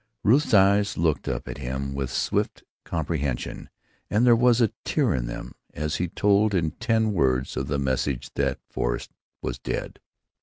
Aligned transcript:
Ruth's 0.23 0.51
eyes 0.55 0.97
looked 0.97 1.27
up 1.27 1.47
at 1.47 1.59
him 1.59 1.93
with 1.93 2.09
swift 2.09 2.63
comprehension, 2.85 3.69
and 4.09 4.25
there 4.25 4.35
was 4.35 4.59
a 4.59 4.71
tear 4.83 5.13
in 5.13 5.27
them 5.27 5.51
as 5.75 5.97
he 5.97 6.07
told 6.07 6.55
in 6.55 6.71
ten 6.71 7.13
words 7.13 7.55
of 7.55 7.67
the 7.67 7.77
message 7.77 8.31
that 8.33 8.57
Forrest 8.67 9.11
was 9.43 9.59
dead. 9.59 9.99